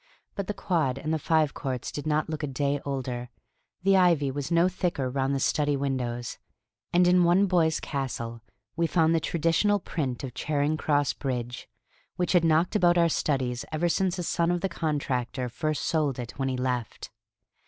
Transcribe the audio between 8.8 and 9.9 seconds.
found the traditional